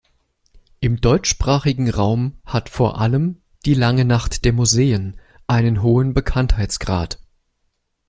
[0.79, 7.19] Im deutschsprachigen Raum hat vor allem die Lange Nacht der Museen einen hohen Bekanntheitsgrad.